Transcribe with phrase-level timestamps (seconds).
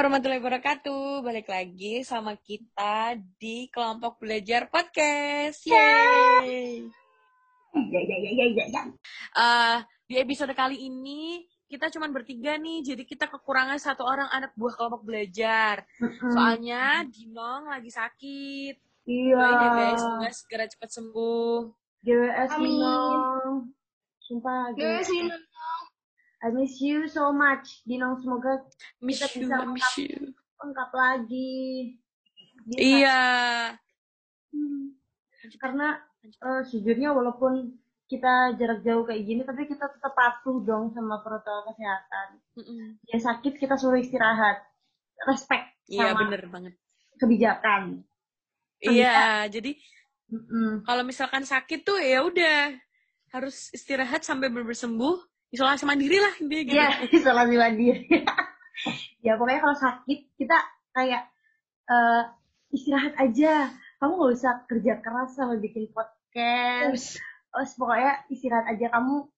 [0.00, 1.08] Assalamualaikum warahmatullahi wabarakatuh.
[1.28, 5.60] Balik lagi sama kita di kelompok belajar podcast.
[5.68, 6.88] Yeay.
[7.76, 8.82] Ya, ya, ya, ya, ya, ya.
[9.36, 9.78] Eh,
[10.08, 14.72] di episode kali ini kita cuma bertiga nih, jadi kita kekurangan satu orang anak buah
[14.72, 15.84] kelompok belajar.
[16.32, 19.04] Soalnya Dinong lagi sakit.
[19.04, 19.36] Iya.
[19.36, 21.56] Doain ya guys, semoga segera cepat sembuh.
[22.08, 22.72] GWS Amin.
[22.72, 23.52] Dinong.
[24.24, 25.12] Sumpah, GWS.
[25.12, 25.28] ini
[26.40, 27.84] I miss you so much.
[27.84, 28.64] Dinong, semoga
[29.04, 30.32] Miss Kita you, bisa miss you.
[30.56, 31.60] lengkap lagi.
[32.64, 32.78] Bisa.
[32.80, 33.20] Iya.
[34.52, 34.96] Hmm.
[35.60, 37.76] Karena eh, sejujurnya walaupun
[38.10, 42.28] kita jarak jauh kayak gini, tapi kita tetap patuh dong sama protokol kesehatan.
[42.58, 42.98] Mm-mm.
[43.06, 44.66] Dia sakit, kita suruh istirahat.
[45.30, 46.74] Respect Iya sama bener banget.
[47.22, 48.02] kebijakan.
[48.82, 49.76] Iya, jadi
[50.32, 50.82] Mm-mm.
[50.82, 52.74] kalau misalkan sakit tuh ya udah
[53.30, 58.06] harus istirahat sampai benar sembuh isolasi mandiri lah intinya gitu Iya, isolasi mandiri.
[59.26, 60.56] ya pokoknya kalau sakit kita
[60.94, 61.22] kayak
[61.90, 62.22] eh,
[62.74, 63.70] istirahat aja.
[64.00, 67.20] Kamu nggak usah kerja keras sama bikin podcast.
[67.52, 68.86] Terus pokoknya istirahat aja.
[68.96, 69.28] Kamu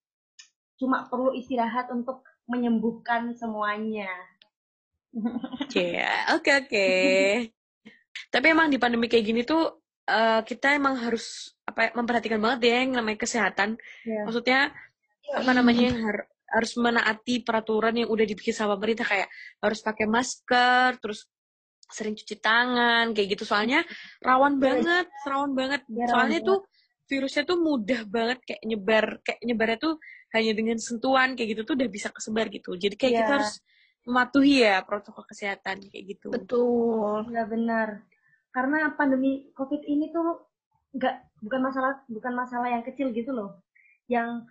[0.79, 4.09] cuma perlu istirahat untuk menyembuhkan semuanya.
[5.73, 6.89] Iya, oke oke
[8.33, 9.77] tapi emang di pandemi kayak gini tuh
[10.09, 14.25] eh, kita emang harus apa ya, memperhatikan banget ya yang namanya kesehatan Ya.
[14.25, 14.59] maksudnya
[15.31, 19.29] apa namanya yang har- harus menaati peraturan yang udah dibikin sama pemerintah kayak
[19.63, 21.25] harus pakai masker terus
[21.89, 23.81] sering cuci tangan kayak gitu soalnya
[24.21, 26.59] rawan banget rawan banget Ya, rawan soalnya tuh
[27.09, 29.93] virusnya tuh mudah banget kayak nyebar kayak nyebarnya tuh
[30.33, 33.19] hanya dengan sentuhan kayak gitu tuh udah bisa kesebar gitu jadi kayak Ya.
[33.25, 33.53] kita harus
[34.03, 37.23] mematuhi ya protokol kesehatan kayak gitu betul.
[37.31, 37.87] Nggak benar.
[38.51, 40.43] Karena pandemi COVID ini tuh
[40.93, 43.63] nggak bukan masalah bukan masalah yang kecil gitu loh.
[44.11, 44.43] Yang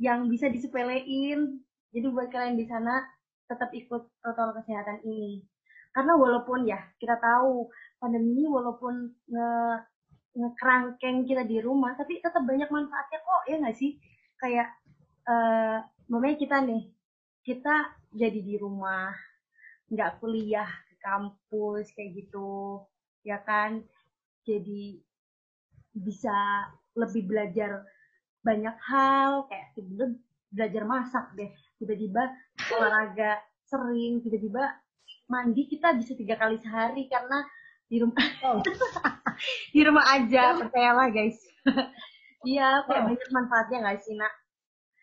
[0.00, 1.60] yang bisa disepelein.
[1.92, 3.04] Jadi buat kalian di sana
[3.44, 5.44] tetap ikut protokol kesehatan ini.
[5.92, 7.68] Karena walaupun ya kita tahu
[8.00, 9.50] pandemi walaupun nge
[10.30, 13.98] ngekerangkeng kita di rumah, tapi tetap banyak manfaatnya kok ya nggak sih?
[14.40, 14.72] Kayak
[16.08, 16.82] mamanya kita nih,
[17.44, 17.74] kita
[18.14, 19.10] jadi di rumah,
[19.90, 22.86] nggak kuliah ke kampus kayak gitu
[23.26, 23.82] ya kan
[24.46, 25.02] jadi
[25.92, 27.84] bisa lebih belajar
[28.40, 30.06] banyak hal kayak tiba-tiba
[30.50, 31.50] belajar masak deh.
[31.78, 32.22] Tiba-tiba
[32.74, 34.80] olahraga sering tiba-tiba
[35.30, 37.46] mandi kita bisa tiga kali sehari karena
[37.86, 38.18] di rumah
[39.74, 41.38] di rumah aja percayalah guys.
[42.40, 44.32] Iya kayak banyak manfaatnya nggak sih nak?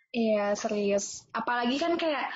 [0.09, 1.21] Iya, serius.
[1.29, 2.33] Apalagi kan kayak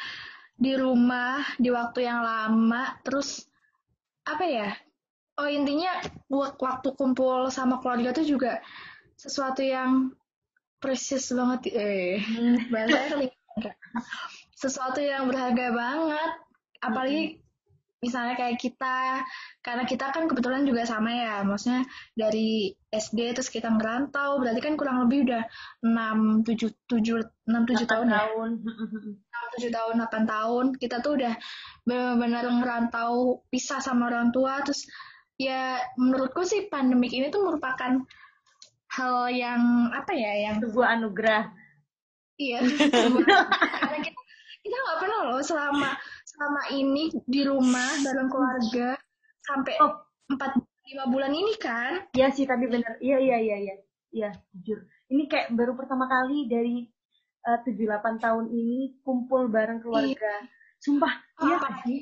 [0.53, 3.49] di rumah, di waktu yang lama, terus
[4.21, 4.69] apa ya?
[5.41, 5.89] Oh, intinya
[6.29, 8.61] wak- waktu kumpul sama keluarga tuh juga
[9.17, 10.13] sesuatu yang
[10.81, 11.71] precious banget.
[11.71, 12.17] Eh,
[12.67, 13.75] keling- enggak.
[14.57, 16.31] Sesuatu yang berharga banget.
[16.81, 17.41] Apalagi
[18.01, 19.21] misalnya kayak kita,
[19.61, 21.85] karena kita kan kebetulan juga sama ya, maksudnya
[22.17, 25.45] dari SD terus kita ngerantau, berarti kan kurang lebih udah
[25.85, 28.25] 6, 7, 7, 6, 7 tahun ya.
[28.25, 31.33] tahun 6, 7 tahun, 8 tahun, kita tuh udah
[31.85, 34.89] benar-benar ngerantau pisah sama orang tua, terus
[35.37, 38.01] ya menurutku sih pandemik ini tuh merupakan
[38.91, 41.47] hal yang apa ya, yang sebuah anugerah
[42.35, 42.57] Iya.
[43.81, 44.19] Karena kita
[44.61, 45.89] kita nggak pernah loh selama
[46.25, 48.97] selama ini di rumah bareng keluarga
[49.45, 49.93] sampai Oh.
[50.25, 50.57] empat
[50.89, 52.01] lima bulan ini kan.
[52.11, 52.97] Iya sih tapi bener.
[52.97, 53.75] Iya iya iya iya.
[54.11, 54.79] Iya jujur.
[55.07, 56.89] Ini kayak baru pertama kali dari
[57.41, 60.41] eh, tujuh delapan tahun ini kumpul bareng keluarga.
[60.81, 61.13] Sumpah,
[61.45, 61.61] iya Apa?
[61.61, 61.99] nggak sih?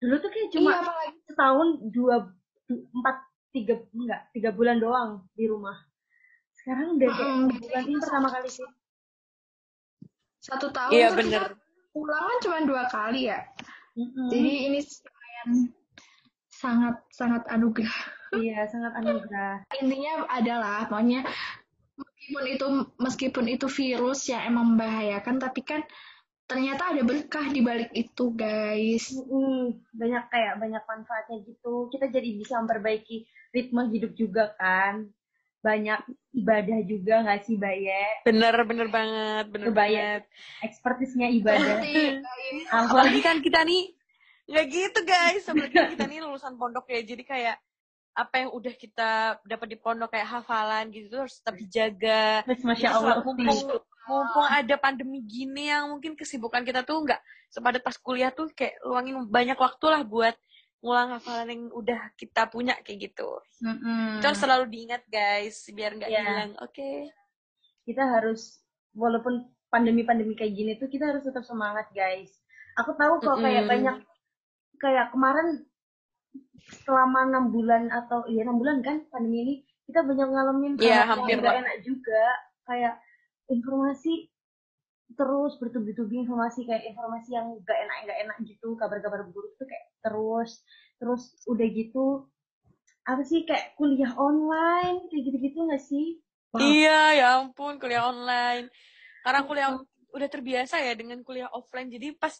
[0.00, 2.32] Dulu tuh kayak cuma iya setahun dua
[2.64, 3.16] du- empat
[3.52, 5.76] tiga enggak tiga bulan doang di rumah.
[6.66, 8.66] Sekarang udah kayak enam bulan ini pertama kali sih.
[10.42, 11.54] satu tahun Iya, bener.
[11.94, 13.38] kan cuma dua kali ya.
[13.94, 14.26] Mm-mm.
[14.34, 15.48] Jadi ini lumayan
[16.50, 17.98] sangat sangat anugerah.
[18.34, 19.62] iya sangat anugerah.
[19.78, 21.22] Intinya adalah pokoknya
[21.94, 22.66] meskipun itu
[22.98, 25.86] meskipun itu virus yang emang membahayakan tapi kan
[26.50, 29.14] ternyata ada berkah di balik itu guys.
[29.14, 29.86] Mm-mm.
[29.94, 31.86] banyak kayak banyak manfaatnya gitu.
[31.94, 33.22] Kita jadi bisa memperbaiki
[33.54, 35.14] ritme hidup juga kan.
[35.64, 36.00] Banyak
[36.36, 38.22] ibadah juga nggak sih, Baye?
[38.28, 40.22] bener bener banget bener Kebayang.
[40.22, 40.22] banget
[40.62, 41.78] Ekspertisnya ibadah.
[42.70, 43.96] Apalagi kan kita nih
[44.46, 47.56] nggak gitu guys apalagi kita nih lulusan pondok ya jadi kayak
[48.16, 49.10] apa yang udah kita
[49.42, 54.46] dapat di pondok kayak hafalan gitu tuh harus tetap dijaga Terus Masya Allah, mumpung, mumpung
[54.46, 57.20] ada pandemi gini yang mungkin kesibukan kita tuh nggak
[57.50, 60.32] sepadat pas kuliah tuh kayak luangin banyak waktu lah buat
[60.86, 63.42] ngulang hafalan yang udah kita punya kayak gitu.
[64.16, 66.22] Itu harus selalu diingat guys biar nggak Iya.
[66.22, 66.52] hilang.
[66.62, 67.10] Oke.
[67.82, 68.58] kita harus
[68.94, 72.34] walaupun pandemi-pandemi kayak gini tuh kita harus tetap semangat guys.
[72.78, 73.70] Aku tahu kok kayak Mm-mm.
[73.70, 73.96] banyak
[74.78, 75.62] kayak kemarin
[76.82, 79.54] selama enam bulan atau iya enam bulan kan pandemi ini
[79.86, 82.22] kita banyak ngalamin hal hampir yang gak enak juga
[82.66, 82.94] kayak
[83.46, 84.26] informasi
[85.14, 89.86] terus bertubi-tubi informasi kayak informasi yang gak enak gak enak gitu kabar-kabar buruk tuh kayak
[90.02, 90.66] terus
[90.98, 92.26] terus udah gitu
[93.06, 96.18] apa sih kayak kuliah online kayak gitu-gitu nggak sih
[96.56, 96.62] Wow.
[96.64, 98.72] Iya, ya ampun, kuliah online.
[99.20, 99.70] Karena kuliah
[100.16, 101.92] udah terbiasa ya dengan kuliah offline.
[101.92, 102.32] Jadi pas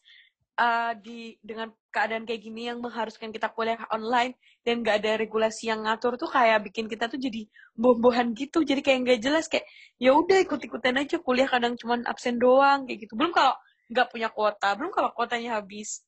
[0.57, 5.71] uh, di dengan keadaan kayak gini yang mengharuskan kita kuliah online dan gak ada regulasi
[5.71, 8.65] yang ngatur tuh kayak bikin kita tuh jadi boh-bohan gitu.
[8.65, 9.65] Jadi kayak nggak jelas kayak
[10.01, 13.15] ya udah ikut-ikutan aja kuliah kadang cuman absen doang kayak gitu.
[13.15, 13.55] Belum kalau
[13.93, 16.03] nggak punya kuota, belum kalau kuotanya habis.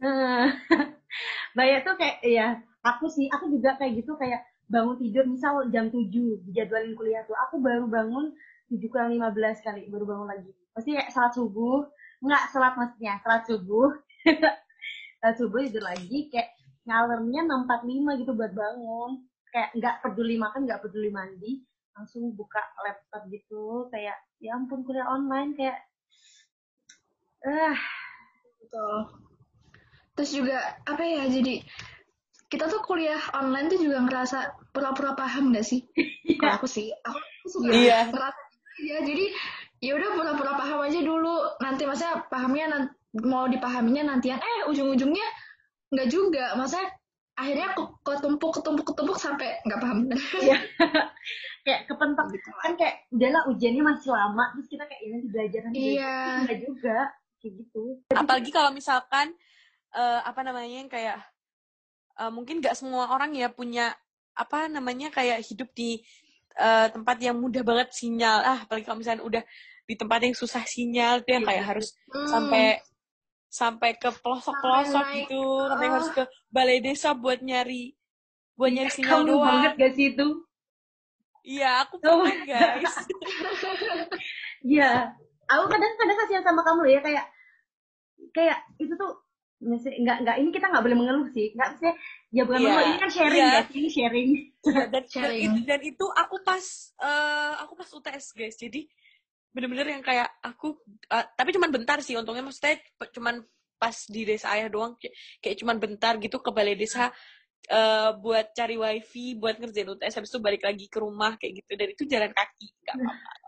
[0.00, 0.52] Nah,
[1.56, 5.90] banyak tuh kayak ya aku sih aku juga kayak gitu kayak bangun tidur misal jam
[5.90, 6.10] 7
[6.50, 8.34] dijadwalin kuliah tuh aku baru bangun
[8.66, 11.86] 7 kurang 15 kali baru bangun lagi pasti kayak salat subuh
[12.26, 13.90] enggak salat maksudnya salat subuh
[15.22, 16.50] salat subuh tidur lagi kayak
[16.86, 19.10] ngalernya 6.45 gitu buat bangun
[19.54, 21.62] kayak nggak peduli makan nggak peduli mandi
[21.94, 25.78] langsung buka laptop gitu kayak ya ampun kuliah online kayak
[27.46, 27.78] eh
[28.66, 28.98] Betul.
[30.18, 31.62] Terus juga apa ya jadi
[32.50, 34.38] kita tuh kuliah online tuh juga ngerasa
[34.74, 35.86] pura-pura paham gak sih?
[36.40, 38.10] Kalau aku sih, aku suka Iya.
[38.10, 38.42] ngerasa
[38.82, 39.24] ya jadi
[39.78, 41.34] ya udah pura-pura paham aja dulu.
[41.58, 42.66] Nanti maksudnya pahamnya
[43.24, 45.26] mau dipahaminya nantian eh ujung-ujungnya
[45.90, 46.54] nggak juga.
[46.54, 46.88] Maksudnya
[47.36, 49.98] akhirnya ke- ketumpuk ketumpuk ketumpuk sampai nggak paham.
[50.44, 50.56] Iya.
[51.66, 52.48] kayak kepentok Gitu.
[52.62, 55.78] kan kayak udahlah ujiannya masih lama terus kita kayak ini nanti belajar nanti.
[55.98, 56.14] Iya.
[56.14, 56.98] Tapi enggak juga
[57.36, 59.26] kayak gitu apalagi kalau misalkan
[59.92, 61.18] eh, apa namanya yang kayak
[62.16, 63.92] eh, mungkin nggak semua orang ya punya
[64.32, 66.00] apa namanya kayak hidup di
[66.56, 69.42] eh, tempat yang mudah banget sinyal ah apalagi kalau misalnya udah
[69.84, 72.26] di tempat yang susah sinyal tuh yang kayak harus Hmm.
[72.26, 72.80] sampai
[73.46, 75.28] sampai ke pelosok-pelosok Sampai naik.
[75.28, 75.92] gitu sampai Oh.
[75.94, 77.94] harus ke balai desa buat nyari
[78.52, 80.28] buat nyari sinyal kamu doang banget gak sih itu
[81.44, 82.24] iya aku Oh.
[82.42, 82.94] guys
[84.66, 85.14] Iya
[85.46, 87.24] aku kadang-kadang kasihan sama kamu ya kayak
[88.32, 89.12] kayak itu tuh
[89.56, 91.52] nggak nggak ini kita nggak boleh mengeluh sih.
[91.56, 91.94] Nggak maksudnya
[92.28, 93.56] ya bukan Iya, mengeluh ini kan sharing iya.
[93.56, 94.28] ya sih ini sharing.
[94.36, 95.44] Iya, dan, dan, Sharing.
[95.48, 96.64] itu, dan itu aku pas
[97.00, 98.56] eh, aku pas UTS guys.
[98.60, 98.80] Jadi
[99.56, 100.76] bener-bener yang kayak aku
[101.08, 102.44] eh, tapi cuman bentar sih untungnya.
[102.44, 102.76] Maksudnya
[103.16, 103.40] cuman
[103.76, 104.96] pas di desa ayah doang
[105.40, 107.08] kayak, cuman bentar gitu ke balai desa
[107.72, 111.72] eh, buat cari wifi buat ngerjain UTS habis itu balik lagi ke rumah kayak gitu.
[111.80, 113.44] Dan itu jalan kaki nggak apa-apa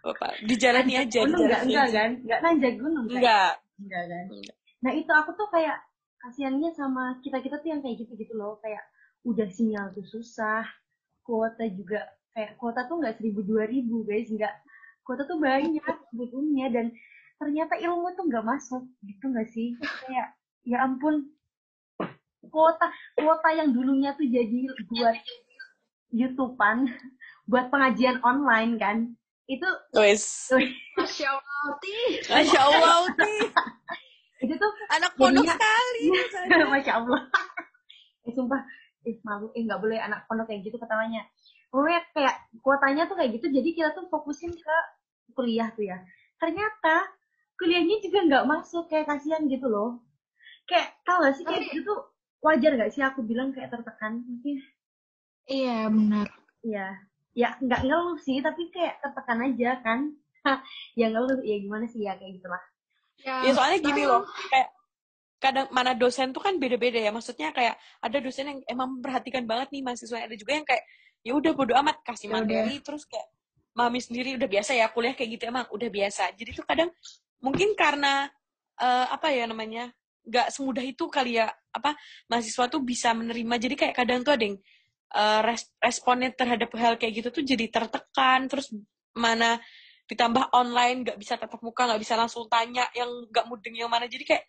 [0.00, 1.60] apa dijalani aja gunung nggak?
[1.60, 2.00] dijalani enggak aja.
[2.00, 2.10] kan?
[2.24, 4.24] Nggak nanjak gunung kan enggak enggak kan?
[4.32, 4.56] Enggak.
[4.80, 5.80] Nah itu aku tuh kayak
[6.20, 8.60] kasihannya sama kita kita tuh yang kayak gitu gitu loh.
[8.60, 8.84] Kayak
[9.24, 10.64] udah sinyal tuh susah
[11.24, 14.28] kuota juga kayak kuota tuh nggak seribu dua ribu guys.
[14.28, 14.52] Nggak
[15.04, 16.86] kuota tuh banyak sebetulnya dan
[17.40, 19.76] ternyata ilmu tuh nggak masuk gitu nggak sih?
[20.06, 21.32] Kayak ya ampun
[22.52, 25.16] kuota kuota yang dulunya tuh jadi buat
[26.12, 26.90] youtubean
[27.48, 28.96] buat pengajian online kan
[29.50, 29.66] itu
[29.96, 30.52] wes.
[30.94, 31.94] Masya Allah, Ti.
[32.30, 32.94] masya allah
[34.40, 36.04] itu tuh anak pondok Jadinya- sekali
[36.72, 37.20] Masya Allah.
[38.26, 38.60] eh sumpah,
[39.04, 41.24] eh malu, eh nggak boleh anak pondok kayak gitu ketawanya.
[41.68, 44.76] Pokoknya kayak kuotanya tuh kayak gitu, jadi kita tuh fokusin ke
[45.32, 46.02] kuliah tuh ya.
[46.36, 47.06] Ternyata
[47.54, 50.00] kuliahnya juga nggak masuk, kayak kasihan gitu loh.
[50.66, 52.00] Kayak tau gak sih kayak Tapi- gitu tuh
[52.40, 54.24] wajar gak sih aku bilang kayak tertekan?
[54.24, 54.56] Mungkin
[55.46, 56.26] Iya benar.
[56.62, 56.86] ya,
[57.34, 60.00] ya nggak ngeluh sih, tapi kayak tertekan aja kan.
[61.00, 62.62] ya ngeluh, ya gimana sih ya kayak gitulah.
[63.24, 64.68] Ya soalnya gini loh, kayak
[65.40, 67.10] kadang mana dosen tuh kan beda-beda ya.
[67.12, 70.18] Maksudnya kayak ada dosen yang emang memperhatikan banget nih mahasiswa.
[70.24, 70.84] Ada juga yang kayak
[71.20, 72.44] ya udah bodo amat kasih Ya udah.
[72.44, 73.28] materi terus kayak
[73.76, 76.32] mami sendiri udah biasa ya kuliah kayak gitu emang udah biasa.
[76.36, 76.90] Jadi tuh kadang
[77.40, 78.28] mungkin karena
[78.80, 79.92] eh, apa ya namanya
[80.24, 81.96] nggak semudah itu kali ya apa
[82.28, 83.54] mahasiswa tuh bisa menerima.
[83.56, 84.56] Jadi kayak kadang tuh ada yang
[85.42, 88.70] res- responnya terhadap hal kayak gitu tuh jadi tertekan terus
[89.10, 89.58] mana
[90.10, 94.10] ditambah online nggak bisa tatap muka nggak bisa langsung tanya yang nggak mudeng yang mana.
[94.10, 94.44] Jadi kayak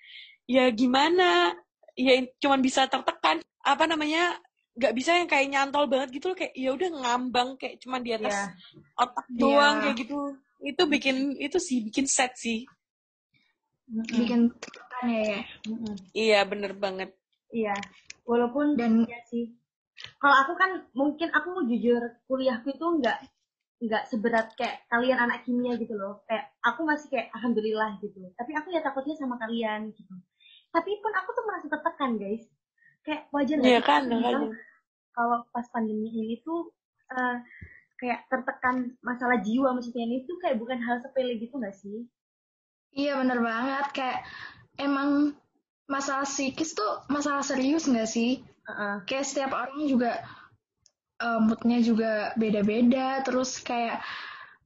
[0.50, 1.53] ya gimana?
[1.94, 3.46] Ya cuman bisa tertekan.
[3.62, 4.41] Apa namanya?
[4.74, 6.38] Nggak bisa yang kayak nyantol banget gitu loh.
[6.38, 8.46] Kayak ya udah ngambang kayak cuman di atas Ya,
[8.98, 9.84] otak doang Iya.
[9.86, 10.18] kayak gitu.
[10.62, 12.65] Itu bikin itu sih bikin set sih.
[13.91, 15.22] Bikin tertekan ya.
[15.22, 15.39] ya.
[16.15, 17.13] iya bener banget.
[17.51, 17.75] Iya,
[18.24, 19.51] walaupun Dan Iya sih.
[20.18, 23.22] Kalau aku kan mungkin aku mau jujur kuliahku itu nggak
[23.81, 26.21] nggak seberat kayak kalian anak kimia gitu loh.
[26.29, 28.21] Kayak aku masih kayak alhamdulillah gitu.
[28.38, 30.13] Tapi aku ya takutnya sama kalian gitu.
[30.69, 32.45] Tapi pun aku tuh merasa tertekan guys.
[33.01, 34.53] Kayak wajar sih kan makanya
[35.11, 36.69] kalau pas pandemi ini tuh
[37.09, 37.38] eh,
[37.97, 42.05] kayak tertekan masalah jiwa maksudnya ini tuh kayak bukan hal sepele gitu nggak sih?
[42.93, 44.19] Iya bener banget kayak
[44.77, 45.33] emang
[45.89, 48.45] masalah psikis tuh masalah serius nggak sih?
[48.69, 49.01] Uh-uh.
[49.09, 50.21] Kayak setiap orang juga
[51.22, 54.01] uh, moodnya juga beda-beda, terus kayak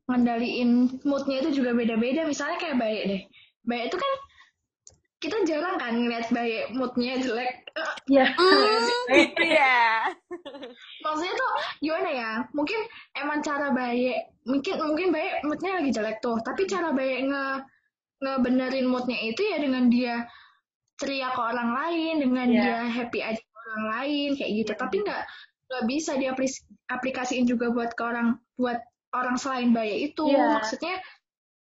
[0.08, 2.24] ngendaliin moodnya itu juga beda-beda.
[2.24, 3.22] Misalnya kayak baik deh,
[3.68, 4.14] baik itu kan
[5.16, 7.54] kita jarang kan ngeliat baik moodnya jelek.
[8.08, 8.32] Ya.
[9.12, 10.08] gitu ya.
[11.04, 11.52] Maksudnya tuh
[11.84, 12.32] gimana ya?
[12.56, 12.80] Mungkin
[13.18, 17.46] emang cara baik, mungkin mungkin baik moodnya lagi jelek tuh, tapi cara baik nge
[18.24, 20.24] ngebenerin moodnya itu ya dengan dia
[20.96, 22.62] ceria ke orang lain, dengan Iya.
[22.64, 24.72] dia happy aja ke orang lain kayak gitu.
[24.72, 25.24] Iya, Tapi nggak
[25.76, 28.80] nggak bisa diaplikasiin juga buat ke orang buat
[29.12, 30.32] orang selain baik itu.
[30.32, 30.56] Iya.
[30.56, 30.96] Maksudnya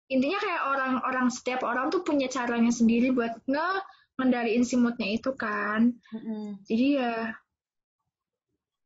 [0.08, 3.68] intinya kayak orang-orang setiap orang tuh punya caranya sendiri buat nge
[4.16, 5.92] ngendaliin si moodnya itu kan.
[6.16, 6.64] Mm-mm.
[6.64, 7.36] Jadi ya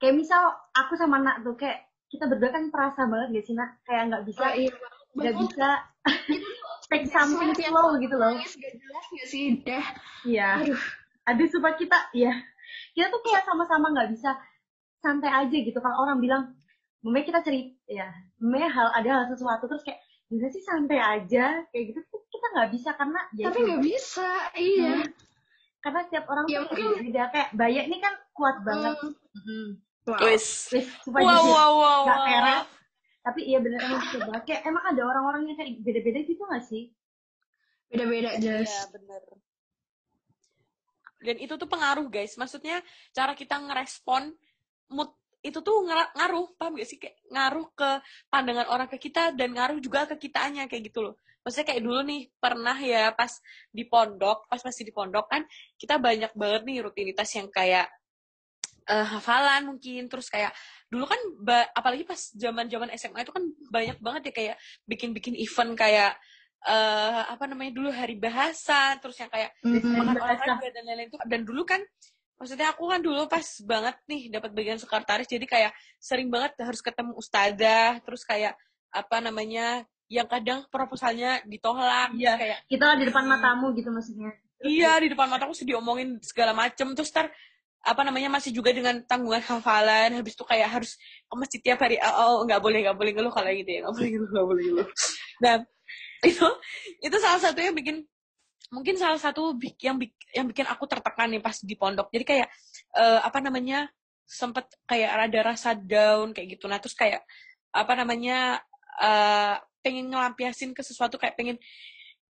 [0.03, 0.43] Kayak misal
[0.75, 3.71] aku sama Nak tuh kayak kita berdua kan perasa banget gak sih Nak?
[3.87, 4.75] Kayak nggak bisa oh, iya.
[5.15, 5.43] nggak Betul.
[5.47, 5.69] bisa
[6.91, 8.35] take something slow gitu loh.
[8.35, 9.45] nangis gak jelas gak sih?
[9.63, 9.87] Dah.
[10.27, 10.49] Iya.
[10.67, 10.83] Aduh.
[11.23, 12.35] Aduh supaya kita ya
[12.93, 14.37] kita tuh kayak sama-sama nggak bisa
[15.03, 15.77] santai aja gitu.
[15.77, 16.55] Kalau orang bilang,
[17.03, 18.07] Meme kita cerita ya,
[18.39, 19.99] Meme hal ada hal sesuatu terus kayak
[20.31, 24.29] bisa sih santai aja kayak gitu tuh kita nggak bisa karena ya Tapi nggak bisa.
[24.55, 24.95] Iya.
[24.97, 25.11] Hmm.
[25.83, 28.95] karena setiap orang Ya, tuh mungkin- beda kayak Bayak ini kan kuat banget.
[28.97, 29.13] Hmm.
[29.35, 29.67] Mm-mm.
[30.03, 30.19] Wow.
[30.25, 30.47] Wis.
[30.71, 32.27] Wis, supaya Wow, wow, wow, Nggak wow.
[32.31, 32.67] peres.
[33.23, 36.91] Tapi iya bener emang coba kayak emang ada orang-orang yang kayak beda-beda gitu gak sih?
[37.87, 38.91] Beda-beda Iya, Jas.
[38.91, 39.23] bener.
[41.19, 42.35] Dan itu tuh pengaruh, guys.
[42.35, 42.83] Maksudnya,
[43.13, 44.35] cara kita ngerespon
[44.93, 45.11] mood
[45.43, 46.99] itu tuh ngaruh, paham gak sih?
[47.03, 47.91] Kayak ngaruh ke
[48.31, 51.15] pandangan orang ke kita dan ngaruh juga ke kitanya, kayak gitu loh.
[51.43, 53.33] Maksudnya kayak dulu nih, pernah ya pas
[53.75, 55.43] di pondok, pas masih di pondok kan,
[55.75, 57.91] kita banyak banget nih rutinitas yang kayak
[58.87, 60.55] eh, hafalan mungkin, terus kayak
[60.87, 61.19] dulu kan,
[61.75, 63.45] apalagi pas zaman-zaman SMA itu kan
[63.75, 64.57] banyak banget ya kayak
[64.87, 66.15] bikin-bikin event kayak
[66.63, 70.47] eh apa namanya dulu hari bahasa terus yang kayak makan bahasa.
[70.47, 71.83] olahraga dan lain-lain itu dan dulu kan
[72.37, 76.83] maksudnya aku kan dulu pas banget nih dapat bagian sekretaris jadi kayak sering banget harus
[76.83, 78.55] ketemu ustazah terus kayak
[78.91, 82.37] apa namanya yang kadang proposalnya ditolak Iya.
[82.37, 84.31] kayak Kita di depan matamu gitu maksudnya.
[84.63, 87.33] iya di depan mataku sudah diomongin segala macem terus tar
[87.83, 90.95] apa namanya masih juga dengan tanggungan hafalan habis itu kayak harus
[91.27, 93.95] ke masjid tiap hari oh, oh, nggak boleh nggak boleh ngeluh kalau gitu ya nggak
[93.99, 94.89] boleh ngeluh nggak boleh ngeluh
[95.43, 95.55] nah
[96.31, 96.47] itu
[97.03, 98.07] itu salah satu yang bikin
[98.73, 99.53] mungkin salah satu
[99.85, 100.01] yang
[100.33, 102.09] yang bikin aku tertekan nih pas di pondok.
[102.09, 102.49] Jadi kayak
[102.97, 103.93] eh, apa namanya
[104.25, 106.65] sempet kayak rada rasa down kayak gitu.
[106.67, 107.21] Nah terus kayak
[107.77, 108.65] apa namanya
[108.97, 111.61] eh, pengen ngelampiasin ke sesuatu kayak pengen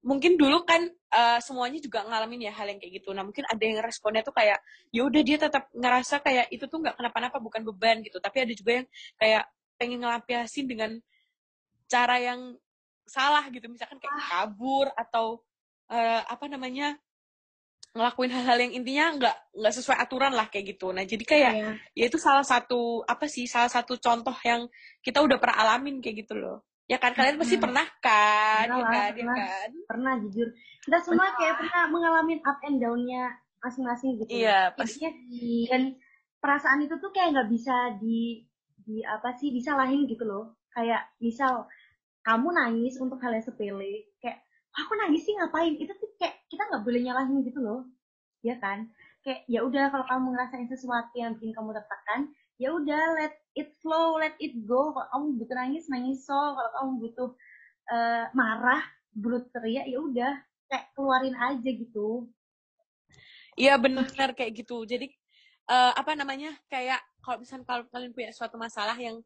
[0.03, 3.15] mungkin dulu kan eh, semuanya juga ngalamin ya hal yang kayak gitu.
[3.15, 4.59] Nah mungkin ada yang responnya tuh kayak
[4.91, 8.19] ya udah dia tetap ngerasa kayak itu tuh nggak kenapa-napa bukan beban gitu.
[8.19, 8.87] Tapi ada juga yang
[9.23, 9.45] kayak
[9.79, 10.91] pengen ngelampiasin dengan
[11.87, 12.59] cara yang
[13.07, 13.71] salah gitu.
[13.71, 15.39] Misalkan kayak kabur atau
[15.93, 16.97] eh, apa namanya
[17.93, 21.71] ngelakuin hal-hal yang intinya nggak nggak sesuai aturan lah kayak gitu nah jadi kayak Iya.
[21.93, 24.65] ya itu salah satu apa sih salah satu contoh yang
[25.05, 27.65] kita udah pernah alamin kayak gitu loh ya kan kalian pasti Hmm.
[27.69, 29.37] pernah kan Pernah ya lah, kan ya pernah.
[29.37, 30.49] kan Pernah jujur.
[30.83, 33.25] Kita semua kayak pernah mengalami up and down-nya
[33.61, 34.31] masing-masing gitu.
[34.35, 35.83] iya pasti Jadinya, dan
[36.43, 38.43] perasaan itu tuh kayak nggak bisa di
[38.83, 40.59] di apa sih disalahin gitu loh.
[40.75, 41.71] Kayak misal
[42.21, 44.43] kamu nangis untuk hal yang sepele, kayak
[44.77, 45.77] aku nangis sih ngapain?
[45.77, 47.81] Itu tuh kayak kita nggak boleh nyalahin gitu loh,
[48.41, 48.89] ya kan?
[49.23, 52.21] Kayak ya udah kalau kamu ngerasain sesuatu yang bikin kamu tertekan,
[52.57, 54.93] ya udah let it flow, let it go.
[54.97, 56.35] Kalau kamu butuh nangis, nangis so.
[56.35, 57.31] Kalau kamu butuh
[57.93, 58.83] eh, marah,
[59.15, 60.33] butuh teriak, ya udah
[60.67, 62.27] kayak keluarin aja gitu.
[63.55, 64.89] Iya benar kayak gitu.
[64.89, 65.13] Jadi
[65.69, 69.23] eh, apa namanya kayak kalau misalnya kalau kalian punya suatu masalah yang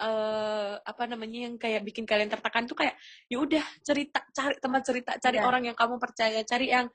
[0.00, 2.96] eh apa namanya yang kayak bikin kalian tertekan tuh kayak
[3.28, 5.44] ya udah cerita cari teman cerita cari Iya.
[5.44, 6.88] orang yang kamu percaya cari yang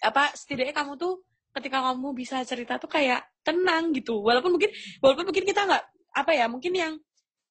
[0.00, 1.18] apa setidaknya kamu tuh
[1.52, 4.22] ketika kamu bisa cerita tuh kayak tenang gitu.
[4.22, 4.70] Walaupun mungkin
[5.02, 6.94] walaupun mungkin kita nggak apa ya mungkin yang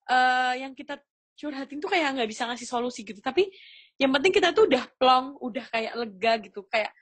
[0.08, 0.98] eh yang kita
[1.36, 3.20] curhatin tuh kayak nggak bisa ngasih solusi gitu.
[3.20, 3.52] Tapi
[4.00, 6.64] yang penting kita tuh udah plong udah kayak lega gitu.
[6.72, 6.96] Kayak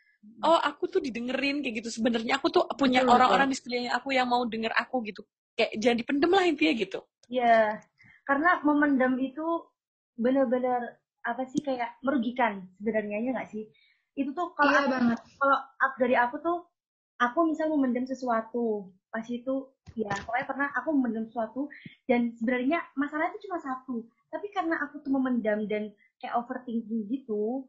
[0.44, 2.02] oh aku tuh didengerin kayak gitu.
[2.02, 5.22] Sebenarnya aku tuh punya orang-orang di sekeliling aku yang mau denger aku gitu.
[5.56, 7.00] Kayak jangan dipendem lah intinya gitu
[7.30, 7.78] Ya,
[8.26, 9.70] karena memendam itu
[10.18, 13.70] benar-benar apa sih kayak merugikan sebenarnya ya nggak sih?
[14.18, 15.20] Itu tuh kalau Iya aku, banget.
[15.38, 15.58] kalau
[16.02, 16.58] dari aku tuh
[17.20, 19.68] aku misal memendam sesuatu pas itu
[19.98, 21.66] ya pokoknya pernah aku memendam sesuatu
[22.06, 25.90] dan sebenarnya masalahnya itu cuma satu tapi karena aku tuh memendam dan
[26.22, 27.66] kayak overthinking gitu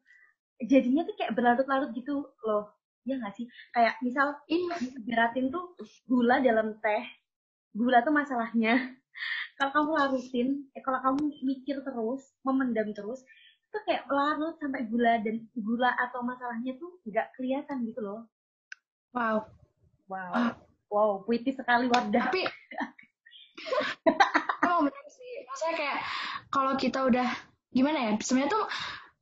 [0.60, 2.68] jadinya tuh kayak berlarut-larut gitu loh
[3.08, 4.76] ya nggak sih kayak misal Iya.
[5.00, 5.72] beratin tuh
[6.04, 7.08] gula dalam teh
[7.72, 8.99] gula tuh masalahnya
[9.60, 13.20] kalau kamu larutin eh kalau kamu mikir terus memendam terus
[13.70, 18.24] itu kayak larut sampai gula dan gula atau masalahnya tuh nggak kelihatan gitu loh
[19.10, 19.42] Wow.
[20.06, 20.32] Wow.
[20.34, 20.52] Ah.
[20.90, 22.30] Wow, puitis sekali Wardah.
[22.30, 22.42] Tapi
[24.66, 25.32] emang bener sih.
[25.46, 25.98] Maksudnya kayak
[26.50, 27.28] kalau kita udah
[27.70, 28.12] gimana ya?
[28.18, 28.64] Sebenarnya tuh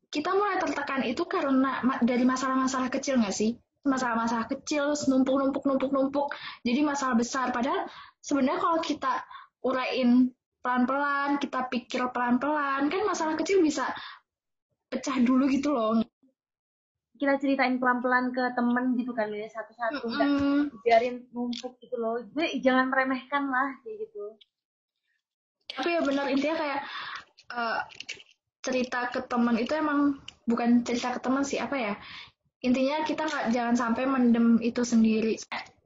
[0.09, 3.61] kita mulai tertekan itu karena dari masalah-masalah kecil nggak sih?
[3.85, 6.29] Masalah-masalah kecil, numpuk, numpuk, numpuk, numpuk.
[6.65, 7.53] Jadi masalah besar.
[7.53, 7.89] Padahal
[8.25, 9.13] sebenarnya kalau kita
[9.65, 13.89] urain pelan-pelan, kita pikir pelan-pelan, kan masalah kecil bisa
[14.91, 16.03] pecah dulu gitu loh.
[17.19, 20.07] Kita ceritain pelan-pelan ke temen gitu kan, ya satu-satu.
[20.07, 22.23] Mm, biarin numpuk gitu loh.
[22.35, 24.35] Jadi jangan meremehkan lah kayak gitu.
[25.69, 26.81] tapi ya benar intinya kayak
[27.53, 27.81] eh,
[28.65, 30.17] cerita ke teman itu emang
[30.49, 31.95] bukan cerita ke teman sih apa ya
[32.65, 35.39] intinya kita nggak jangan sampai mendem itu sendiri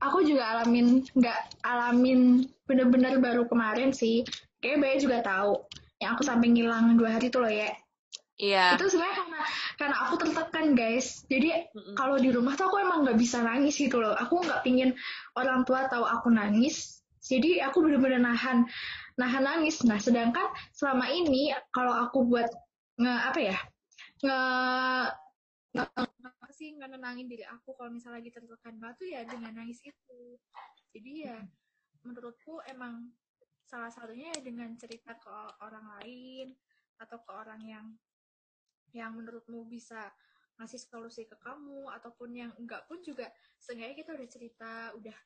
[0.03, 4.27] aku juga alamin nggak alamin bener-bener baru kemarin sih.
[4.59, 5.53] Kayak Baya juga tahu
[6.03, 7.71] yang aku sampai ngilang dua hari itu loh ya
[8.43, 8.75] Iya.
[8.75, 9.41] itu sebenarnya karena
[9.79, 11.23] karena aku tertekan guys.
[11.31, 11.95] Jadi Mm-mm.
[11.95, 14.19] kalau di rumah tuh aku emang nggak bisa nangis gitu loh.
[14.19, 14.99] Aku nggak pingin
[15.39, 17.07] orang tua tahu aku nangis.
[17.23, 18.67] Jadi aku bener-bener nahan
[19.15, 19.87] nahan nangis.
[19.87, 22.51] Nah sedangkan selama ini kalau aku buat
[22.99, 23.57] nge apa ya
[24.27, 24.41] nge
[25.79, 25.85] nge
[26.63, 30.39] sih nggak nenangin diri aku kalau misalnya lagi tertekan tuh ya dengan nangis itu
[30.95, 31.39] jadi ya
[32.07, 33.11] menurutku emang
[33.67, 36.55] salah satunya ya dengan cerita ke orang lain
[37.03, 37.87] atau ke orang yang
[38.95, 40.15] yang menurutmu bisa
[40.63, 43.27] ngasih solusi ke kamu ataupun yang enggak pun juga
[43.59, 45.17] seenggaknya kita udah cerita udah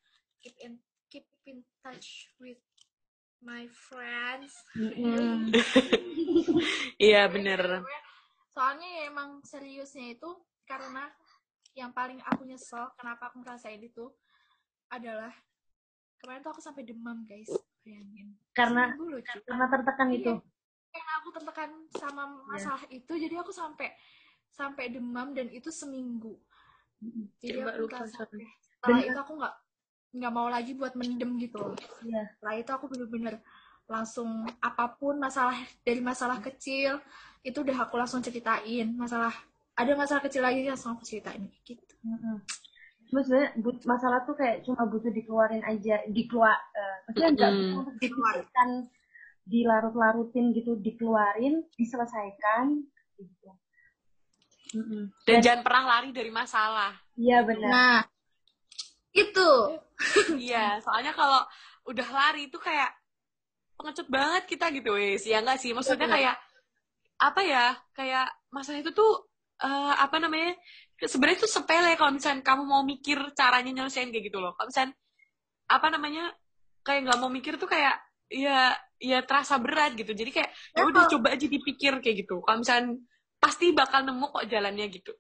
[0.41, 0.81] keep in
[1.13, 2.65] keep in touch with
[3.45, 4.57] my friends.
[6.97, 7.85] Iya bener.
[8.57, 10.33] soalnya ya emang seriusnya itu
[10.65, 11.13] karena
[11.77, 14.09] yang paling aku nyesel kenapa aku ngerasain itu
[14.89, 15.31] adalah
[16.17, 17.53] kemarin tuh aku sampai demam guys
[17.85, 19.21] bayangin Karena cuy.
[19.45, 20.17] karena tertekan Iya.
[20.19, 20.33] itu.
[20.89, 23.93] karena aku tertekan sama masalah itu jadi aku sampai
[24.49, 26.41] sampai demam dan itu seminggu
[27.37, 28.41] jadi Coba aku lupa merasa sampai.
[28.41, 29.07] "Eh, setelah Bener.
[29.07, 29.55] itu aku nggak
[30.17, 32.23] nggak mau lagi buat mendem gitu loh Iya.
[32.33, 33.35] setelah itu aku bener-bener
[33.87, 36.97] langsung apa pun masalah dari masalah kecil
[37.45, 39.37] itu udah aku langsung ceritain masalah
[39.77, 41.85] ada masalah kecil lagi langsung aku ceritain gitu.
[43.07, 47.97] Cuma sebenarnya but- masalah tuh kayak cuma butuh dikeluarin aja, dikeluar, eh, maksudnya nggak untuk
[48.01, 48.69] dipikirkan,
[49.47, 52.83] dilarut-larutin gitu, dikeluarin, diselesaikan,
[53.21, 53.51] gitu.
[54.75, 55.15] Mm-mm.
[55.23, 56.91] Dan jangan pernah lari dari masalah.
[57.15, 57.71] Iya benar.
[57.71, 57.99] nah
[59.15, 59.49] itu
[60.51, 61.41] Iya, soalnya kalau
[61.89, 62.93] udah lari itu kayak
[63.79, 65.25] pengecut banget kita gitu wes.
[65.25, 65.73] Ya enggak sih?
[65.73, 66.17] Maksudnya Betul.
[66.21, 66.37] kayak
[67.17, 67.67] apa ya?
[67.97, 69.25] Kayak masalah itu tuh
[69.63, 70.53] eh, apa namanya?
[70.97, 74.57] Sebenarnya itu sepele kalau misalnya kamu mau mikir caranya nyelesain kayak gitu loh.
[74.57, 74.95] Kalau misalnya
[75.69, 76.25] apa namanya?
[76.87, 77.99] Kayak nggak mau mikir tuh kayak
[78.31, 80.13] ya ya terasa berat gitu.
[80.17, 82.41] Jadi kayak ya udah coba aja dipikir kayak gitu.
[82.41, 82.97] Kalau misalnya
[83.37, 85.13] pasti bakal nemu kok jalannya gitu.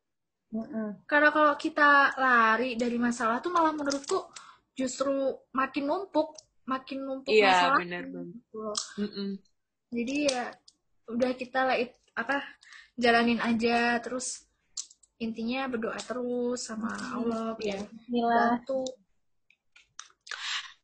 [0.46, 1.02] Mm-mm.
[1.10, 4.30] karena kalau kita lari dari masalah tuh malah menurutku
[4.78, 6.38] justru makin numpuk
[6.70, 8.24] makin numpuk Iya, masalah benar, benar.
[8.30, 8.62] gitu
[9.90, 10.44] jadi ya
[11.10, 11.76] udah kita lah
[12.14, 12.36] apa
[12.96, 14.48] jalanin aja terus
[15.20, 18.60] intinya berdoa terus sama Allah biar Bismillah.
[18.60, 18.84] bantu.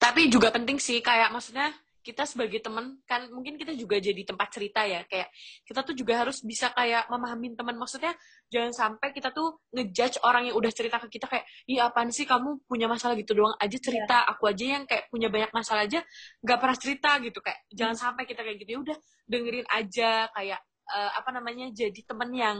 [0.01, 1.72] Tapi juga penting sih kayak maksudnya
[2.03, 5.31] kita sebagai teman kan mungkin kita juga jadi tempat cerita ya kayak
[5.62, 7.79] kita tuh juga harus bisa kayak memahami teman.
[7.79, 8.11] Maksudnya
[8.51, 12.27] jangan sampai kita tuh ngejudge orang yang udah cerita ke kita kayak iya apaan sih
[12.27, 16.03] kamu punya masalah gitu doang aja cerita aku aja yang kayak punya banyak masalah aja
[16.42, 17.38] nggak pernah cerita gitu.
[17.38, 18.70] Kayak jangan sampai kita kayak gitu.
[18.75, 18.96] Ya udah
[19.31, 22.56] dengerin aja kayak eh, apa namanya jadi teman yang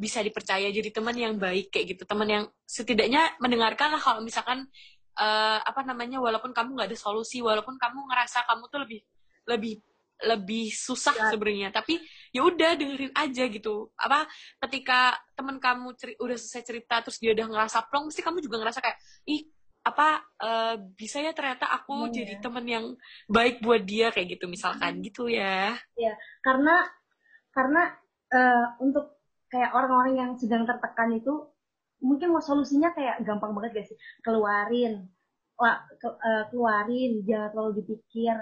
[0.00, 2.02] bisa dipercaya jadi teman yang baik kayak gitu.
[2.08, 4.64] Teman yang setidaknya mendengarkan lah kalau misalkan
[5.14, 9.00] eh, apa namanya walaupun kamu nggak ada solusi walaupun kamu ngerasa kamu tuh lebih
[9.44, 9.74] lebih
[10.20, 11.68] lebih susah sebenarnya.
[11.72, 11.96] Tapi
[12.28, 13.88] ya udah dengerin aja gitu.
[13.96, 14.28] Apa
[14.68, 18.60] ketika teman kamu ceri- udah selesai cerita terus dia udah ngerasa plong mesti kamu juga
[18.60, 19.48] ngerasa kayak ih
[19.80, 22.20] apa eh, bisa ya ternyata aku Iya.
[22.20, 22.84] jadi teman yang
[23.32, 25.00] baik buat dia kayak gitu misalkan.
[25.00, 25.76] Gitu ya.
[26.44, 26.84] Karena
[27.56, 27.82] karena
[28.34, 29.04] eh, untuk
[29.52, 31.32] kayak orang-orang yang sedang tertekan itu
[32.00, 33.96] mungkin mau solusinya kayak gampang banget sih?
[34.24, 35.06] Keluarin,
[35.60, 38.36] Wah, ke- eh, keluarin, jangan terlalu dipikir.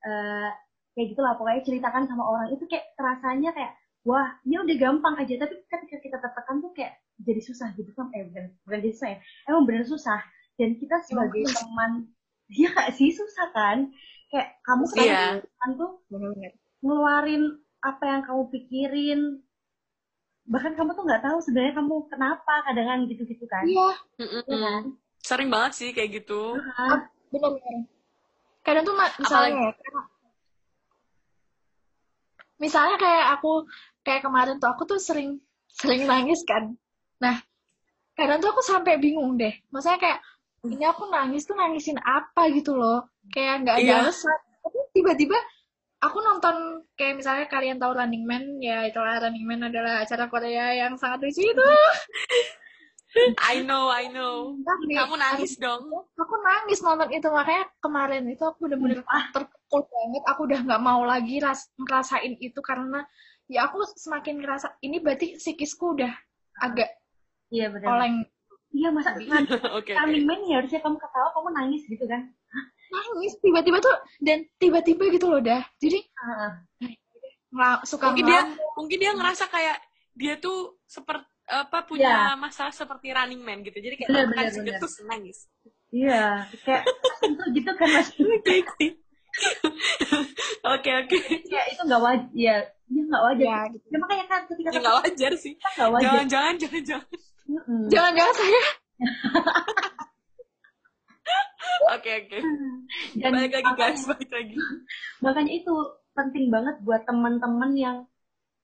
[0.00, 0.48] eh,
[0.96, 3.72] kayak gitulah pokoknya ceritakan sama orang itu kayak rasanya kayak
[4.08, 8.08] wah ini udah gampang aja tapi ketika kita tertekan tuh kayak jadi susah gitu kan
[8.16, 9.18] eh bukan, bukan jadi susah ya
[9.52, 10.20] emang bener susah
[10.56, 11.60] dan kita sebagai susah.
[11.68, 11.90] teman
[12.48, 13.78] dia gak sih susah kan
[14.32, 15.44] kayak kamu Iya.
[15.60, 15.90] kan tuh
[16.80, 17.42] ngeluarin
[17.80, 19.20] apa yang kamu pikirin.
[20.50, 23.64] Bahkan kamu tuh nggak tahu sebenarnya kamu kenapa kadang gitu-gitu kan.
[23.64, 23.90] Iya.
[24.20, 24.84] Iya kan?
[25.20, 26.56] sering banget sih kayak gitu.
[26.56, 27.12] Kan?
[27.30, 27.86] benar-benar
[28.66, 30.08] kadang tuh misalnya ya, kayak-
[32.58, 33.52] misalnya kayak aku
[34.02, 35.38] kayak kemarin tuh aku tuh sering
[35.70, 36.74] sering nangis kan.
[37.22, 37.36] Nah
[38.16, 39.52] kadang tuh aku sampai bingung deh.
[39.72, 40.18] Maksudnya kayak
[40.66, 43.08] ini aku nangis tuh nangisin apa gitu loh.
[43.32, 43.96] Kayak nggak ada Iya.
[44.04, 44.38] alasan.
[44.60, 45.38] Tapi tiba-tiba
[46.00, 46.56] aku nonton
[46.96, 51.24] kayak misalnya kalian tahu Running Man ya itulah Running Man adalah acara Korea yang sangat
[51.24, 51.68] lucu itu
[53.42, 54.54] I know, I know.
[54.62, 55.82] Tapi Kamu nangis dong.
[56.14, 59.02] aku nangis nonton itu makanya kemarin itu aku bener-bener
[59.34, 63.02] terpukul banget aku udah nggak mau lagi ras ngerasain itu karena
[63.50, 66.14] ya aku semakin ngerasa ini berarti psikisku udah
[66.62, 66.86] agak
[67.50, 67.98] Iya benar.
[67.98, 68.14] oleng
[68.70, 69.10] Iya masa
[69.78, 69.90] Oke.
[69.90, 72.30] Running Man ya harusnya kamu ketawa kamu nangis gitu kan?
[72.90, 76.52] Nangis tiba-tiba tuh dan tiba-tiba gitu loh dah jadi Heeh.
[77.50, 78.40] ngela- suka Mungkin dia,
[78.74, 79.78] mungkin dia ngerasa kayak
[80.12, 82.36] dia tuh seperti apa punya Iya.
[82.36, 83.74] masalah seperti Running Man gitu.
[83.74, 84.80] Jadi kayak Bener, tekan bener, sedikit bener.
[84.80, 85.38] terus nangis.
[85.90, 86.22] Iya,
[86.62, 86.82] kayak
[87.24, 88.08] itu gitu kan mas.
[88.38, 88.86] Oke, oke.
[90.68, 91.18] Oke, oke.
[91.46, 92.30] Ya itu nggak wajar.
[92.32, 93.46] Ya, ya nggak wajar.
[93.46, 93.86] ya gitu.
[93.88, 95.52] Ya, makanya kan ketika Ya nggak wajar sih.
[95.58, 96.02] nggak wajar.
[96.06, 97.08] Jangan-jangan, jangan-jangan.
[97.50, 97.82] Mm-mm.
[97.90, 98.62] jangan-jangan saya
[101.92, 102.38] Oke, oke.
[103.20, 104.56] Dan Balik lagi makanya- guys, balik lagi.
[105.20, 105.74] makanya itu
[106.10, 107.96] penting banget buat teman-teman yang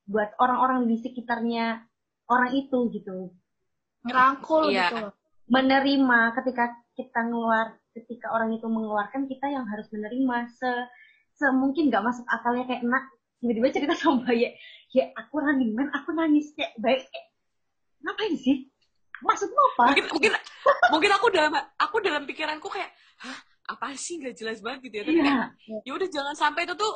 [0.06, 1.84] buat orang-orang di sekitarnya
[2.26, 3.30] orang itu gitu.
[4.02, 4.88] Ngerangkul Iya.
[4.90, 5.06] gitu
[5.46, 10.50] menerima ketika kita ngeluar ketika orang itu mengeluarkan kita yang harus menerima.
[10.50, 10.70] Se
[11.36, 13.04] semungkin nggak masuk akalnya kayak enak.
[13.38, 14.56] Tiba-tiba cerita sama bayi
[14.90, 16.50] ya aku running man aku nangis.
[16.56, 17.26] Kayak baik kayak,
[18.02, 18.56] ngapain sih
[19.20, 20.32] maksudmu apa Mungkin, mungkin,
[20.90, 25.04] mungkin aku dalam, aku dalam pikiranku kayak, hah, apa sih nggak jelas banget gitu ya.
[25.04, 26.92] Tapi kayak, iya ya udah jangan sampai itu tuh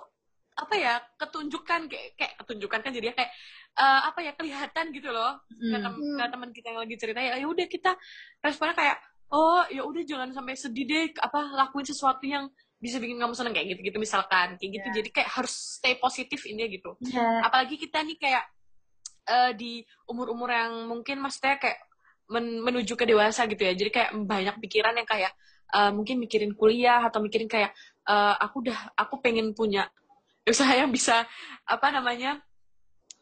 [0.51, 3.33] apa ya ketunjukan kayak kayak ketunjukan kan jadinya kayak
[3.73, 5.81] eh, apa ya kelihatan gitu loh ke, Mm.
[5.81, 7.91] tem ke teman kita yang lagi cerita ya ya udah kita
[8.39, 8.97] responnya kayak
[9.31, 13.55] oh ya udah jangan sampai sedih deh apa lakuin sesuatu yang bisa bikin kamu seneng
[13.55, 14.95] kayak gitu gitu misalkan kayak gitu Iya.
[15.01, 17.47] jadi kayak harus stay positif ini gitu Iya.
[17.47, 18.45] apalagi kita nih kayak
[19.27, 19.73] eh, di
[20.07, 21.79] umur-umur yang mungkin maksudnya kayak
[22.31, 23.75] men- menuju ke dewasa gitu ya.
[23.75, 25.33] Jadi kayak banyak pikiran yang kayak
[25.75, 27.75] eh, mungkin mikirin kuliah atau mikirin kayak
[28.07, 29.91] eh, aku udah aku pengen punya
[30.47, 31.27] usaha yang bisa
[31.69, 32.41] apa namanya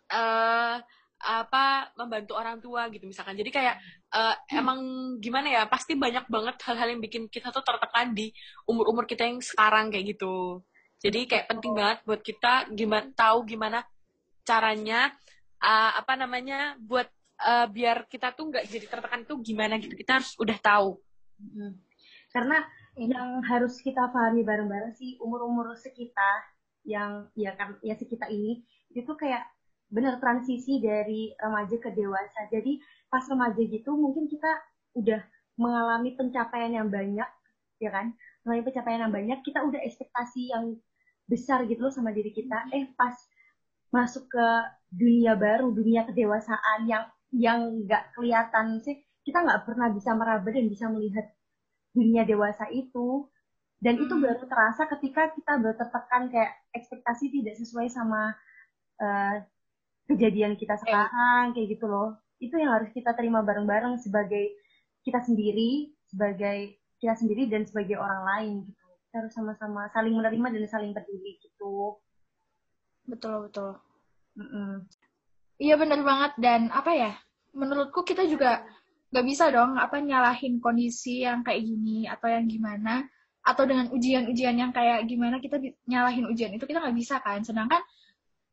[0.08, 0.76] eh
[1.18, 3.34] apa membantu orang tua gitu misalkan.
[3.34, 3.74] Jadi kayak
[4.14, 4.78] eh, emang
[5.18, 8.30] gimana ya pasti banyak banget hal-hal yang bikin kita tuh tertekan di
[8.70, 10.62] umur-umur kita yang sekarang kayak gitu.
[11.02, 13.82] Jadi kayak penting banget buat kita gimana tahu gimana
[14.46, 15.10] caranya
[15.58, 19.94] eh, apa namanya buat eh, biar kita tuh nggak jadi tertekan tuh gimana gitu.
[19.94, 20.90] Kita harus udah tahu.
[21.38, 21.78] Mm.
[22.34, 22.66] karena
[22.98, 26.42] yang harus kita pahami bareng-bareng sih umur-umur sekitar
[26.82, 29.46] yang ya kan ya sekitar ini itu kayak
[29.88, 32.48] bener transisi dari remaja ke dewasa.
[32.52, 34.50] Jadi pas remaja gitu mungkin kita
[34.98, 35.22] udah
[35.56, 37.28] mengalami pencapaian yang banyak
[37.80, 38.12] ya kan?
[38.44, 40.76] Mengalami pencapaian yang banyak kita udah ekspektasi yang
[41.28, 42.68] besar gitu loh sama diri kita.
[42.74, 43.14] Eh pas
[43.88, 44.46] masuk ke
[44.92, 50.66] dunia baru dunia kedewasaan yang yang nggak kelihatan sih kita nggak pernah bisa meraba dan
[50.72, 51.26] bisa melihat
[51.96, 53.28] dunia dewasa itu.
[53.78, 54.24] Dan itu Hmm.
[54.26, 58.34] baru terasa ketika kita baru tertekan kayak ekspektasi tidak sesuai sama
[59.00, 59.34] eh,
[60.10, 62.18] kejadian kita sekarang kayak gitu loh.
[62.40, 64.44] Itu yang harus kita terima bareng-bareng sebagai
[65.06, 66.58] kita sendiri sebagai
[67.02, 68.86] kita sendiri dan sebagai orang lain gitu.
[69.08, 71.98] Kita harus sama-sama saling menerima dan saling peduli gitu.
[73.10, 73.70] Betul betul.
[74.38, 74.88] Mm-mm.
[75.58, 77.12] Iya bener banget dan apa ya?
[77.54, 78.62] Menurutku kita juga
[79.10, 83.08] nggak bisa dong apa nyalahin kondisi yang kayak gini atau yang gimana
[83.42, 85.56] atau dengan ujian-ujian yang kayak gimana kita
[85.88, 87.42] nyalahin ujian itu kita nggak bisa kan.
[87.42, 87.82] Sedangkan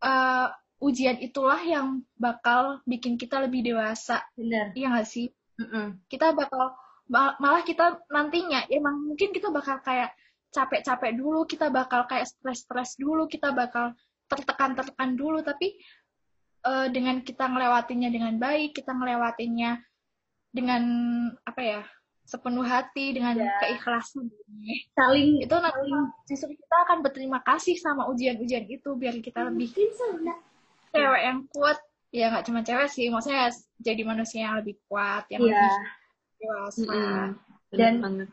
[0.02, 0.48] eh,
[0.82, 4.26] ujian itulah yang bakal bikin kita lebih dewasa.
[4.38, 5.28] benar Iya nggak sih?
[5.62, 5.86] Mm-mm.
[6.12, 6.74] Kita bakal
[7.08, 10.12] mal- malah kita nantinya emang mungkin kita bakal kayak
[10.56, 13.94] capek-capek dulu, kita bakal kayak stres-stres dulu, kita bakal
[14.32, 15.78] tertekan-tertekan dulu tapi
[16.66, 19.78] eh, dengan kita ngelewatinya dengan baik, kita ngelewatinya
[20.50, 20.84] dengan
[21.42, 21.82] apa ya
[22.26, 23.54] sepenuh hati, dengan Ya.
[23.62, 24.26] keikhlasan.
[24.92, 25.94] saling Itu nanti
[26.26, 29.70] justru kita akan berterima kasih sama ujian-ujian itu biar kita lebih
[30.90, 31.78] cewek yang kuat.
[32.10, 35.52] Ya nggak cuma cewek sih, maksudnya jadi manusia yang lebih kuat, yang Iya.
[35.52, 35.72] lebih
[36.40, 36.82] dewasa.
[36.82, 37.28] Mm-mm.
[37.66, 38.30] Bener Dan- banget.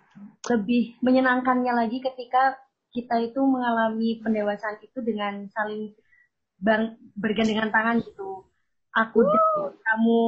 [0.48, 2.54] lebih menyenangkannya lagi ketika
[2.92, 5.90] kita itu mengalami pendewasaan itu dengan saling
[6.62, 8.46] bang, bergandengan tangan gitu.
[8.92, 10.20] Aku down, kamu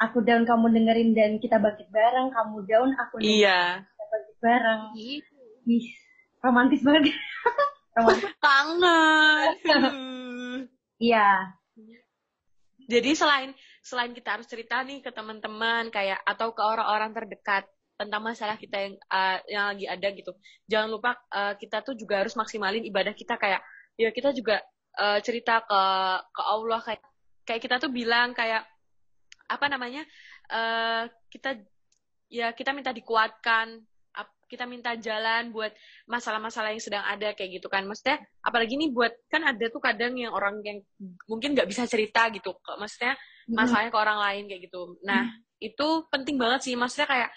[0.00, 2.34] aku down, kamu dengerin dan kita bangkit bareng.
[2.34, 4.82] Kamu down, aku dengerin, iya kita bangkit bareng.
[4.98, 5.38] Gitu.
[5.70, 5.86] Ih,
[6.42, 7.14] romantis banget.
[7.96, 8.30] romantis.
[8.42, 8.82] kangen
[11.00, 11.56] Iya,
[12.90, 17.64] Jadi selain selain kita harus cerita nih ke teman-teman kayak atau ke orang-orang terdekat
[17.96, 20.36] tentang masalah kita yang uh, yang lagi ada gitu.
[20.68, 23.64] Jangan lupa uh, kita tuh juga harus maksimalin ibadah kita kayak
[23.96, 24.60] ya kita juga
[24.98, 25.82] uh, cerita ke
[26.32, 26.80] ke Allah.
[26.82, 27.02] Kayak
[27.46, 28.66] kayak kita tuh bilang kayak
[29.50, 30.02] apa namanya?
[30.50, 31.62] uh, kita
[32.30, 33.86] ya kita minta dikuatkan
[34.50, 35.70] kita minta jalan buat
[36.10, 37.86] masalah-masalah yang sedang ada kayak gitu kan.
[37.86, 40.82] Maksudnya apalagi nih buat kan ada tuh kadang yang orang yang
[41.30, 42.50] mungkin nggak bisa cerita gitu.
[42.58, 43.14] Maksudnya
[43.46, 44.98] masalahnya ke orang lain kayak gitu.
[45.06, 45.30] Nah
[45.62, 46.74] itu penting banget sih.
[46.74, 47.30] Maksudnya kayak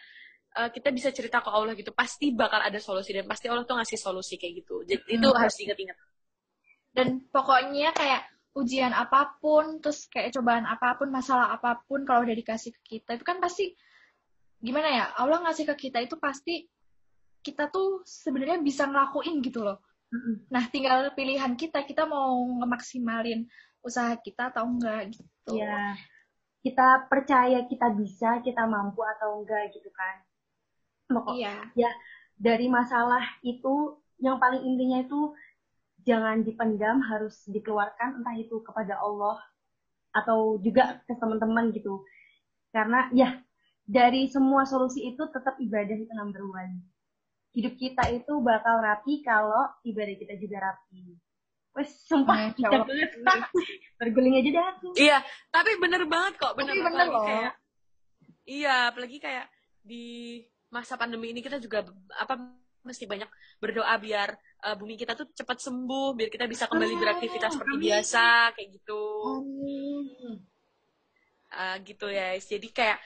[0.58, 1.94] uh, kita bisa cerita ke Allah gitu.
[1.94, 4.82] Pasti bakal ada solusi dan pasti Allah tuh ngasih solusi kayak gitu.
[4.82, 5.98] Jadi itu harus diingat-ingat
[6.94, 12.22] dan pokoknya kayak ujian apa pun terus kayak cobaan apa pun masalah apa pun kalau
[12.22, 13.74] udah dikasih ke kita itu kan pasti
[14.62, 16.70] gimana ya Allah ngasih ke kita itu pasti
[17.44, 19.84] kita tuh sebenarnya bisa ngelakuin gitu loh.
[20.48, 23.44] Nah tinggal pilihan kita kita mau ngemaksimalin
[23.84, 25.60] usaha kita atau enggak gitu.
[25.60, 25.98] Ya
[26.64, 30.24] kita percaya kita bisa kita mampu atau enggak gitu kan.
[31.36, 31.68] Iya.
[31.76, 31.92] ya
[32.40, 35.36] dari masalah itu yang paling intinya itu
[36.04, 39.40] jangan dipendam harus dikeluarkan entah itu kepada Allah
[40.14, 42.04] atau juga ke teman-teman gitu.
[42.70, 43.40] Karena ya
[43.84, 46.94] dari semua solusi itu tetap ibadah itu number one
[47.54, 51.16] hidup kita itu bakal rapi kalau ibadah kita juga rapi.
[51.74, 53.50] Wes, sumpah, nah,
[53.98, 54.94] Berguling aja dah aku.
[54.94, 55.18] Iya,
[55.50, 57.26] tapi bener banget kok, bener, tapi bener loh.
[57.26, 57.54] Kayak,
[58.46, 59.50] iya, apalagi kayak
[59.82, 60.38] di
[60.70, 62.38] masa pandemi ini kita juga apa
[62.86, 67.60] mesti banyak berdoa biar uh, bumi kita tuh cepat sembuh biar kita bisa kembali beraktivitas
[67.60, 69.04] seperti biasa kayak gitu.
[71.54, 72.98] Uh, gitu ya jadi kayak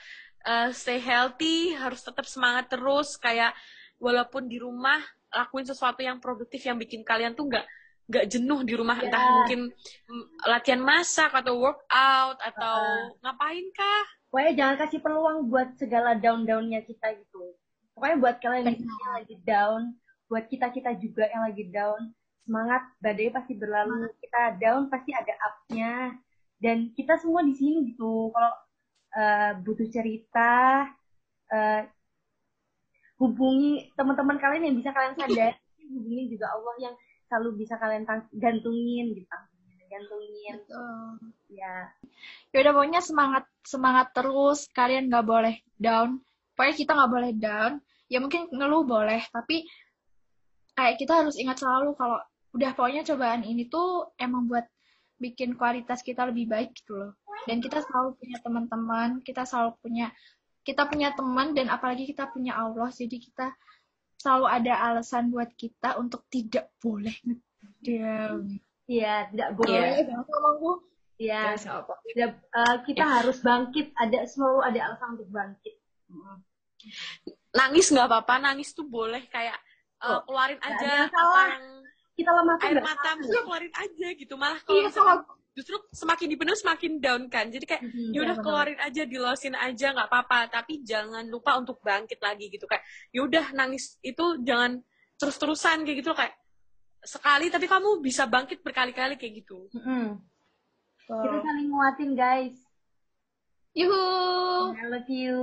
[0.48, 3.52] uh, stay healthy harus tetap semangat terus kayak
[4.00, 7.66] walaupun di rumah lakuin sesuatu yang produktif yang bikin kalian tuh nggak
[8.08, 8.96] nggak jenuh di rumah.
[8.96, 9.12] Yeah.
[9.12, 9.60] entah mungkin
[10.48, 13.12] latihan masak atau workout atau uh.
[13.20, 14.04] ngapain kah?
[14.32, 17.52] Pokoknya jangan kasih peluang buat segala down-downnya kita gitu.
[17.92, 19.92] Pokoknya buat kalian yang lagi down
[20.28, 22.12] buat kita kita juga yang lagi down.
[22.44, 26.14] Semangat badai pasti berlalu kita down pasti ada upnya.
[26.60, 28.32] Dan kita semua di sini gitu.
[28.32, 28.54] Kalau
[29.16, 30.84] uh, butuh cerita
[31.52, 31.82] uh,
[33.18, 35.54] hubungi teman-teman kalian yang bisa kalian sadar
[35.96, 36.94] hubungi juga Allah yang
[37.28, 38.04] selalu bisa kalian
[38.36, 39.36] gantungin gitu.
[39.88, 40.56] Gantungin.
[41.48, 41.72] Ya
[42.52, 42.60] ya.
[42.60, 44.68] Udah pokoknya semangat semangat terus.
[44.72, 46.20] Kalian nggak boleh down.
[46.52, 47.72] Pokoknya kita nggak boleh down.
[48.08, 49.68] Ya mungkin ngeluh boleh tapi
[50.78, 52.22] kayak kita harus ingat selalu kalau
[52.54, 54.62] udah pokoknya cobaan ini tuh emang buat
[55.18, 57.12] bikin kualitas kita lebih baik gitu loh.
[57.50, 60.06] Dan kita selalu punya teman-teman, kita selalu punya
[60.62, 63.50] kita punya teman dan apalagi kita punya Allah, jadi kita
[64.22, 68.62] selalu ada alasan buat kita untuk tidak boleh ngedam.
[68.86, 70.06] Iya, tidak boleh.
[71.18, 71.58] Iya.
[72.14, 73.14] Ya, uh, kita ya.
[73.18, 73.90] harus bangkit.
[73.98, 75.74] Ada selalu ada alasan untuk bangkit.
[77.50, 79.58] Nangis nggak apa-apa, nangis tuh boleh kayak
[80.02, 81.66] uh, keluarin aja apa yang
[82.18, 84.34] kita lemah air mata juga keluarin aja gitu.
[84.34, 84.90] Malah kalau iya,
[85.54, 87.46] justru semakin dipenuh semakin down kan.
[87.50, 90.50] Jadi kayak mm-hmm, yaudah ya keluarin aja dilosin aja nggak apa-apa.
[90.50, 92.66] Tapi jangan lupa untuk bangkit lagi gitu.
[92.66, 92.82] Kayak
[93.14, 94.82] yaudah nangis itu jangan
[95.18, 96.34] terus-terusan kayak gitu kayak
[97.02, 99.70] sekali tapi kamu bisa bangkit berkali-kali kayak gitu.
[99.74, 100.18] Mm-hmm.
[101.06, 101.14] so.
[101.22, 102.58] kita saling nguatin guys.
[103.78, 104.74] Yuhu.
[104.74, 105.38] I love you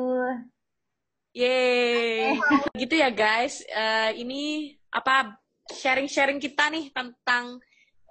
[1.36, 2.40] Yeay.
[2.80, 3.60] gitu ya guys.
[3.68, 5.36] Uh, ini apa
[5.68, 7.60] sharing-sharing kita nih tentang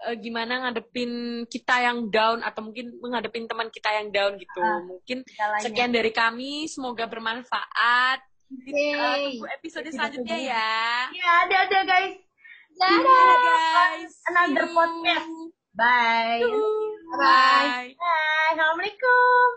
[0.05, 4.61] uh, gimana ngadepin kita yang down atau mungkin menghadepin teman kita yang down gitu.
[4.61, 5.25] Uh, mungkin
[5.65, 6.69] sekian dari kami.
[6.69, 8.21] Semoga bermanfaat.
[8.53, 10.79] Uh, tunggu episode selanjutnya ya.
[11.11, 12.21] Ya, ada ada guys.
[12.77, 14.13] Dadah guys.
[14.29, 15.31] Another podcast.
[15.75, 16.45] Bye.
[17.19, 17.95] Bye.
[17.99, 18.53] Bye.
[18.53, 19.55] Assalamualaikum.